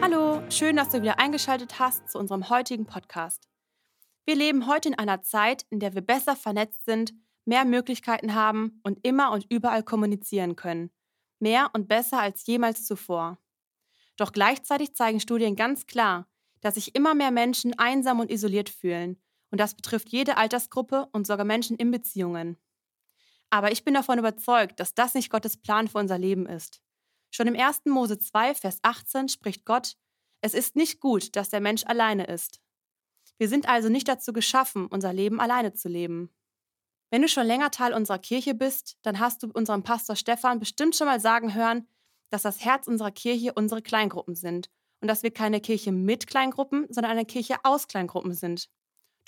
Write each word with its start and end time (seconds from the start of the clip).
Hallo, 0.00 0.40
schön, 0.50 0.76
dass 0.76 0.88
du 0.88 1.02
wieder 1.02 1.18
eingeschaltet 1.18 1.78
hast 1.78 2.08
zu 2.08 2.18
unserem 2.18 2.48
heutigen 2.48 2.86
Podcast. 2.86 3.50
Wir 4.24 4.34
leben 4.34 4.66
heute 4.66 4.88
in 4.88 4.94
einer 4.94 5.20
Zeit, 5.20 5.66
in 5.68 5.78
der 5.78 5.92
wir 5.92 6.00
besser 6.00 6.36
vernetzt 6.36 6.86
sind, 6.86 7.12
mehr 7.44 7.66
Möglichkeiten 7.66 8.34
haben 8.34 8.80
und 8.82 9.06
immer 9.06 9.30
und 9.32 9.44
überall 9.50 9.82
kommunizieren 9.82 10.56
können. 10.56 10.90
Mehr 11.38 11.68
und 11.74 11.86
besser 11.86 12.18
als 12.18 12.46
jemals 12.46 12.86
zuvor. 12.86 13.36
Doch 14.16 14.32
gleichzeitig 14.32 14.94
zeigen 14.94 15.20
Studien 15.20 15.54
ganz 15.54 15.86
klar, 15.86 16.26
dass 16.62 16.76
sich 16.76 16.94
immer 16.94 17.14
mehr 17.14 17.30
Menschen 17.30 17.78
einsam 17.78 18.20
und 18.20 18.30
isoliert 18.30 18.70
fühlen. 18.70 19.20
Und 19.50 19.58
das 19.58 19.74
betrifft 19.74 20.10
jede 20.10 20.36
Altersgruppe 20.36 21.08
und 21.12 21.26
sogar 21.26 21.44
Menschen 21.44 21.76
in 21.76 21.90
Beziehungen. 21.90 22.58
Aber 23.50 23.72
ich 23.72 23.84
bin 23.84 23.94
davon 23.94 24.18
überzeugt, 24.18 24.78
dass 24.78 24.94
das 24.94 25.14
nicht 25.14 25.30
Gottes 25.30 25.56
Plan 25.56 25.88
für 25.88 25.98
unser 25.98 26.18
Leben 26.18 26.46
ist. 26.46 26.82
Schon 27.30 27.46
im 27.46 27.58
1. 27.58 27.82
Mose 27.86 28.18
2, 28.18 28.54
Vers 28.54 28.78
18 28.82 29.28
spricht 29.28 29.64
Gott, 29.64 29.96
es 30.40 30.54
ist 30.54 30.76
nicht 30.76 31.00
gut, 31.00 31.34
dass 31.36 31.48
der 31.48 31.60
Mensch 31.60 31.84
alleine 31.84 32.24
ist. 32.26 32.60
Wir 33.38 33.48
sind 33.48 33.68
also 33.68 33.88
nicht 33.88 34.08
dazu 34.08 34.32
geschaffen, 34.32 34.86
unser 34.86 35.12
Leben 35.12 35.40
alleine 35.40 35.72
zu 35.72 35.88
leben. 35.88 36.30
Wenn 37.10 37.22
du 37.22 37.28
schon 37.28 37.46
länger 37.46 37.70
Teil 37.70 37.94
unserer 37.94 38.18
Kirche 38.18 38.54
bist, 38.54 38.98
dann 39.02 39.18
hast 39.18 39.42
du 39.42 39.48
unserem 39.52 39.82
Pastor 39.82 40.16
Stefan 40.16 40.58
bestimmt 40.58 40.94
schon 40.94 41.06
mal 41.06 41.20
sagen 41.20 41.54
hören, 41.54 41.88
dass 42.30 42.42
das 42.42 42.64
Herz 42.64 42.86
unserer 42.86 43.10
Kirche 43.10 43.54
unsere 43.54 43.80
Kleingruppen 43.80 44.34
sind 44.34 44.68
und 45.00 45.08
dass 45.08 45.22
wir 45.22 45.30
keine 45.30 45.60
Kirche 45.60 45.92
mit 45.92 46.26
Kleingruppen, 46.26 46.86
sondern 46.90 47.12
eine 47.12 47.24
Kirche 47.24 47.56
aus 47.62 47.88
Kleingruppen 47.88 48.34
sind. 48.34 48.68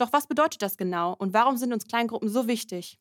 Doch 0.01 0.15
was 0.15 0.27
bedeutet 0.27 0.63
das 0.63 0.79
genau 0.79 1.15
und 1.19 1.35
warum 1.35 1.59
sind 1.59 1.75
uns 1.75 1.87
Kleingruppen 1.87 2.31
so 2.31 2.49
wichtig? 2.49 2.99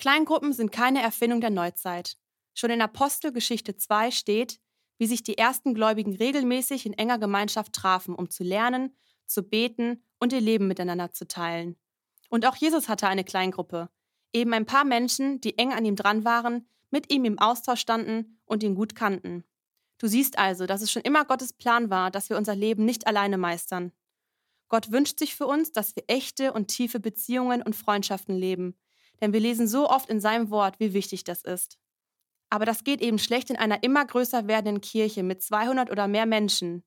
Kleingruppen 0.00 0.52
sind 0.52 0.72
keine 0.72 1.00
Erfindung 1.00 1.40
der 1.40 1.50
Neuzeit. 1.50 2.16
Schon 2.54 2.70
in 2.70 2.82
Apostelgeschichte 2.82 3.76
2 3.76 4.10
steht, 4.10 4.58
wie 4.98 5.06
sich 5.06 5.22
die 5.22 5.38
ersten 5.38 5.74
Gläubigen 5.74 6.16
regelmäßig 6.16 6.86
in 6.86 6.92
enger 6.94 7.18
Gemeinschaft 7.18 7.72
trafen, 7.72 8.16
um 8.16 8.30
zu 8.30 8.42
lernen, 8.42 8.96
zu 9.26 9.44
beten 9.44 10.02
und 10.18 10.32
ihr 10.32 10.40
Leben 10.40 10.66
miteinander 10.66 11.12
zu 11.12 11.28
teilen. 11.28 11.76
Und 12.30 12.46
auch 12.46 12.56
Jesus 12.56 12.88
hatte 12.88 13.06
eine 13.06 13.22
Kleingruppe, 13.22 13.88
eben 14.32 14.52
ein 14.54 14.66
paar 14.66 14.84
Menschen, 14.84 15.40
die 15.40 15.56
eng 15.56 15.72
an 15.72 15.84
ihm 15.84 15.94
dran 15.94 16.24
waren, 16.24 16.68
mit 16.90 17.12
ihm 17.12 17.24
im 17.24 17.38
Austausch 17.38 17.80
standen 17.80 18.40
und 18.44 18.64
ihn 18.64 18.74
gut 18.74 18.96
kannten. 18.96 19.44
Du 19.98 20.08
siehst 20.08 20.36
also, 20.36 20.66
dass 20.66 20.82
es 20.82 20.90
schon 20.90 21.02
immer 21.02 21.24
Gottes 21.24 21.52
Plan 21.52 21.90
war, 21.90 22.10
dass 22.10 22.28
wir 22.28 22.36
unser 22.36 22.56
Leben 22.56 22.84
nicht 22.84 23.06
alleine 23.06 23.38
meistern. 23.38 23.92
Gott 24.68 24.90
wünscht 24.90 25.18
sich 25.18 25.34
für 25.34 25.46
uns, 25.46 25.72
dass 25.72 25.94
wir 25.94 26.04
echte 26.08 26.52
und 26.52 26.68
tiefe 26.68 27.00
Beziehungen 27.00 27.62
und 27.62 27.76
Freundschaften 27.76 28.36
leben, 28.36 28.76
denn 29.20 29.32
wir 29.32 29.40
lesen 29.40 29.68
so 29.68 29.88
oft 29.88 30.08
in 30.10 30.20
seinem 30.20 30.50
Wort, 30.50 30.80
wie 30.80 30.92
wichtig 30.92 31.24
das 31.24 31.42
ist. 31.42 31.78
Aber 32.50 32.64
das 32.64 32.84
geht 32.84 33.00
eben 33.00 33.18
schlecht 33.18 33.50
in 33.50 33.56
einer 33.56 33.82
immer 33.82 34.04
größer 34.04 34.46
werdenden 34.46 34.80
Kirche 34.80 35.22
mit 35.22 35.42
200 35.42 35.90
oder 35.90 36.08
mehr 36.08 36.26
Menschen. 36.26 36.84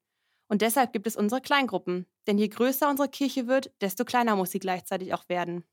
Und 0.47 0.61
deshalb 0.61 0.93
gibt 0.93 1.05
es 1.05 1.15
unsere 1.15 1.41
Kleingruppen, 1.41 2.07
denn 2.27 2.37
je 2.37 2.47
größer 2.47 2.89
unsere 2.89 3.09
Kirche 3.09 3.47
wird, 3.47 3.71
desto 3.81 4.05
kleiner 4.05 4.35
muss 4.35 4.51
sie 4.51 4.59
gleichzeitig 4.59 5.13
auch 5.13 5.27
werden. 5.29 5.63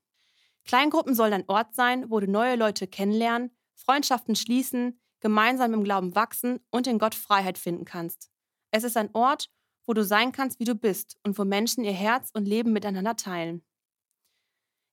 Kleingruppen 0.65 1.15
sollen 1.15 1.33
ein 1.33 1.47
Ort 1.47 1.73
sein, 1.73 2.09
wo 2.09 2.19
du 2.19 2.29
neue 2.29 2.55
Leute 2.55 2.87
kennenlernen, 2.87 3.51
Freundschaften 3.75 4.35
schließen, 4.35 4.99
gemeinsam 5.19 5.73
im 5.73 5.83
Glauben 5.83 6.13
wachsen 6.15 6.59
und 6.69 6.87
in 6.87 6.99
Gott 6.99 7.15
Freiheit 7.15 7.57
finden 7.57 7.85
kannst. 7.85 8.29
Es 8.71 8.83
ist 8.83 8.97
ein 8.97 9.09
Ort, 9.13 9.49
wo 9.87 9.93
du 9.93 10.03
sein 10.03 10.31
kannst, 10.31 10.59
wie 10.59 10.65
du 10.65 10.75
bist 10.75 11.17
und 11.23 11.37
wo 11.39 11.45
Menschen 11.45 11.83
ihr 11.83 11.93
Herz 11.93 12.29
und 12.33 12.45
Leben 12.45 12.73
miteinander 12.73 13.15
teilen. 13.15 13.63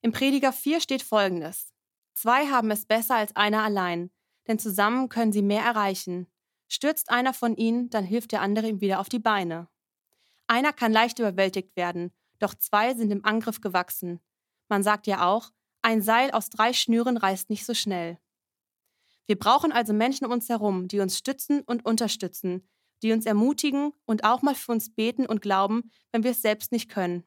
Im 0.00 0.12
Prediger 0.12 0.52
4 0.52 0.80
steht 0.80 1.02
folgendes: 1.02 1.74
Zwei 2.14 2.46
haben 2.46 2.70
es 2.70 2.86
besser 2.86 3.16
als 3.16 3.34
einer 3.36 3.62
allein, 3.62 4.10
denn 4.46 4.58
zusammen 4.58 5.08
können 5.08 5.32
sie 5.32 5.42
mehr 5.42 5.62
erreichen. 5.62 6.28
Stürzt 6.68 7.10
einer 7.10 7.34
von 7.34 7.56
ihnen, 7.56 7.90
dann 7.90 8.04
hilft 8.04 8.33
der 8.33 8.40
andere 8.40 8.68
ihm 8.68 8.80
wieder 8.80 9.00
auf 9.00 9.08
die 9.08 9.18
Beine. 9.18 9.68
Einer 10.46 10.72
kann 10.72 10.92
leicht 10.92 11.18
überwältigt 11.18 11.77
werden, 11.77 12.12
doch 12.38 12.54
zwei 12.54 12.94
sind 12.94 13.10
im 13.10 13.24
Angriff 13.24 13.60
gewachsen. 13.60 14.20
Man 14.68 14.83
sagt 14.83 15.06
ja 15.06 15.27
auch, 15.27 15.50
ein 15.83 16.02
Seil 16.02 16.30
aus 16.30 16.50
drei 16.50 16.72
Schnüren 16.72 17.16
reißt 17.16 17.50
nicht 17.50 17.66
so 17.66 17.74
schnell. 17.74 18.18
Wir 19.27 19.38
brauchen 19.38 19.72
also 19.72 19.92
Menschen 19.92 20.27
um 20.27 20.33
uns 20.33 20.48
herum, 20.48 20.88
die 20.88 21.00
uns 21.00 21.18
stützen 21.18 21.62
und 21.62 21.84
unterstützen, 21.84 22.68
die 23.04 23.12
uns 23.12 23.26
ermutigen 23.26 23.92
und 24.06 24.24
auch 24.24 24.40
mal 24.40 24.54
für 24.54 24.72
uns 24.72 24.92
beten 24.92 25.26
und 25.26 25.42
glauben, 25.42 25.90
wenn 26.10 26.24
wir 26.24 26.30
es 26.30 26.40
selbst 26.40 26.72
nicht 26.72 26.88
können. 26.88 27.22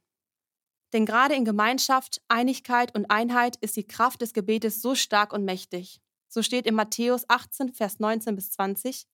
Denn 0.92 1.06
gerade 1.06 1.36
in 1.36 1.46
Gemeinschaft, 1.46 2.22
Einigkeit 2.28 2.96
und 2.96 3.12
Einheit 3.12 3.58
ist 3.58 3.76
die 3.76 3.86
Kraft 3.86 4.22
des 4.22 4.34
Gebetes 4.34 4.82
so 4.82 4.96
stark 4.96 5.34
und 5.34 5.46
mächtig. 5.46 6.02
So 6.28 6.42
steht 6.42 6.66
in 6.66 6.74
Matthäus 6.74 7.30
18, 7.30 7.74
Vers 7.74 8.00
19 8.00 8.36
bis 8.36 8.52
20, 8.52 9.06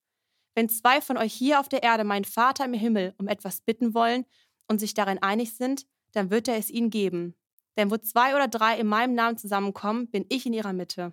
Wenn 0.54 0.70
zwei 0.70 1.02
von 1.02 1.18
euch 1.18 1.34
hier 1.34 1.60
auf 1.60 1.68
der 1.68 1.82
Erde 1.82 2.04
meinen 2.04 2.24
Vater 2.24 2.64
im 2.64 2.72
Himmel 2.72 3.14
um 3.18 3.28
etwas 3.28 3.60
bitten 3.60 3.92
wollen 3.92 4.24
und 4.66 4.78
sich 4.78 4.94
darin 4.94 5.22
einig 5.22 5.56
sind, 5.56 5.84
dann 6.12 6.30
wird 6.30 6.48
er 6.48 6.56
es 6.56 6.70
ihnen 6.70 6.90
geben. 6.90 7.34
Denn 7.76 7.90
wo 7.90 7.98
zwei 7.98 8.34
oder 8.34 8.48
drei 8.48 8.78
in 8.78 8.86
meinem 8.86 9.14
Namen 9.14 9.36
zusammenkommen, 9.36 10.08
bin 10.10 10.24
ich 10.30 10.46
in 10.46 10.54
ihrer 10.54 10.72
Mitte. 10.72 11.12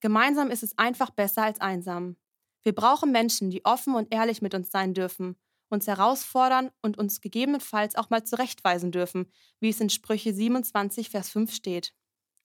Gemeinsam 0.00 0.50
ist 0.50 0.62
es 0.62 0.76
einfach 0.76 1.10
besser 1.10 1.44
als 1.44 1.60
einsam. 1.60 2.16
Wir 2.62 2.74
brauchen 2.74 3.12
Menschen, 3.12 3.50
die 3.50 3.64
offen 3.64 3.94
und 3.94 4.12
ehrlich 4.12 4.42
mit 4.42 4.54
uns 4.54 4.70
sein 4.70 4.94
dürfen, 4.94 5.36
uns 5.68 5.86
herausfordern 5.86 6.70
und 6.82 6.98
uns 6.98 7.20
gegebenenfalls 7.20 7.94
auch 7.96 8.10
mal 8.10 8.24
zurechtweisen 8.24 8.90
dürfen, 8.90 9.30
wie 9.60 9.68
es 9.68 9.80
in 9.80 9.90
Sprüche 9.90 10.32
27, 10.32 11.10
Vers 11.10 11.30
5 11.30 11.52
steht. 11.52 11.94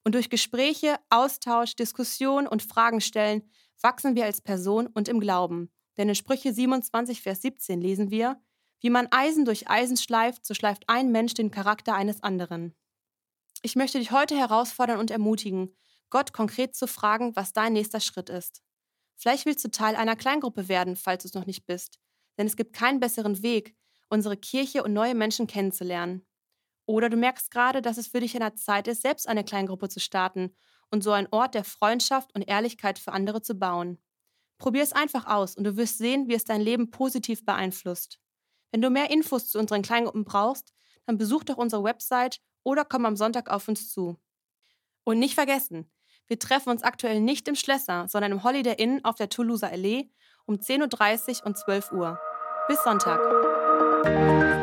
Und 0.03 0.15
durch 0.15 0.29
Gespräche, 0.29 0.97
Austausch, 1.09 1.75
Diskussion 1.75 2.47
und 2.47 2.61
Fragen 2.61 3.01
stellen 3.01 3.49
wachsen 3.81 4.15
wir 4.15 4.25
als 4.25 4.41
Person 4.41 4.87
und 4.87 5.07
im 5.07 5.19
Glauben. 5.19 5.71
Denn 5.97 6.09
in 6.09 6.15
Sprüche 6.15 6.53
27, 6.53 7.21
Vers 7.21 7.41
17 7.41 7.79
lesen 7.79 8.11
wir, 8.11 8.41
wie 8.81 8.89
man 8.89 9.07
Eisen 9.11 9.45
durch 9.45 9.69
Eisen 9.69 9.97
schleift, 9.97 10.45
so 10.45 10.53
schleift 10.53 10.83
ein 10.87 11.11
Mensch 11.11 11.33
den 11.33 11.51
Charakter 11.51 11.95
eines 11.95 12.21
anderen. 12.21 12.75
Ich 13.61 13.75
möchte 13.75 13.97
dich 13.97 14.11
heute 14.11 14.35
herausfordern 14.35 14.99
und 14.99 15.09
ermutigen, 15.09 15.73
Gott 16.09 16.33
konkret 16.33 16.75
zu 16.75 16.85
fragen, 16.85 17.35
was 17.35 17.53
dein 17.53 17.73
nächster 17.73 18.01
Schritt 18.01 18.29
ist. 18.29 18.61
Vielleicht 19.15 19.45
willst 19.45 19.63
du 19.63 19.71
Teil 19.71 19.95
einer 19.95 20.15
Kleingruppe 20.15 20.67
werden, 20.67 20.95
falls 20.95 21.23
du 21.23 21.27
es 21.27 21.33
noch 21.33 21.45
nicht 21.45 21.65
bist, 21.65 21.99
denn 22.37 22.47
es 22.47 22.55
gibt 22.55 22.73
keinen 22.73 22.99
besseren 22.99 23.41
Weg, 23.41 23.75
unsere 24.09 24.37
Kirche 24.37 24.83
und 24.83 24.93
neue 24.93 25.15
Menschen 25.15 25.47
kennenzulernen. 25.47 26.25
Oder 26.85 27.09
du 27.09 27.17
merkst 27.17 27.51
gerade, 27.51 27.81
dass 27.81 27.97
es 27.97 28.07
für 28.07 28.19
dich 28.19 28.35
an 28.35 28.41
der 28.41 28.55
Zeit 28.55 28.87
ist, 28.87 29.01
selbst 29.01 29.27
eine 29.27 29.43
Kleingruppe 29.43 29.89
zu 29.89 29.99
starten 29.99 30.53
und 30.91 31.03
so 31.03 31.11
einen 31.11 31.27
Ort 31.31 31.55
der 31.55 31.63
Freundschaft 31.63 32.35
und 32.35 32.43
Ehrlichkeit 32.43 32.99
für 32.99 33.13
andere 33.13 33.41
zu 33.41 33.55
bauen. 33.55 33.99
Probier 34.57 34.83
es 34.83 34.93
einfach 34.93 35.25
aus 35.25 35.55
und 35.55 35.63
du 35.63 35.77
wirst 35.77 35.97
sehen, 35.97 36.27
wie 36.27 36.35
es 36.35 36.43
dein 36.45 36.61
Leben 36.61 36.91
positiv 36.91 37.45
beeinflusst. 37.45 38.19
Wenn 38.71 38.81
du 38.81 38.89
mehr 38.89 39.11
Infos 39.11 39.49
zu 39.49 39.59
unseren 39.59 39.81
Kleingruppen 39.81 40.25
brauchst, 40.25 40.73
dann 41.05 41.17
besuch 41.17 41.43
doch 41.43 41.57
unsere 41.57 41.83
Website 41.83 42.41
oder 42.63 42.85
komm 42.85 43.05
am 43.05 43.15
Sonntag 43.15 43.49
auf 43.49 43.67
uns 43.67 43.91
zu. 43.91 44.17
Und 45.03 45.19
nicht 45.19 45.35
vergessen, 45.35 45.91
wir 46.27 46.39
treffen 46.39 46.69
uns 46.69 46.83
aktuell 46.83 47.19
nicht 47.19 47.47
im 47.47 47.55
Schlösser, 47.55 48.07
sondern 48.07 48.31
im 48.31 48.43
Holiday 48.43 48.75
Inn 48.77 49.03
auf 49.03 49.15
der 49.15 49.29
Toulouser 49.29 49.71
Allee 49.71 50.09
um 50.45 50.55
10.30 50.55 51.41
Uhr 51.41 51.45
und 51.47 51.57
12 51.57 51.91
Uhr. 51.91 52.19
Bis 52.67 52.83
Sonntag. 52.83 54.62